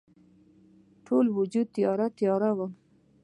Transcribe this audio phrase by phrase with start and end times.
[1.05, 2.71] ټول وجود تیاره، تیاره وم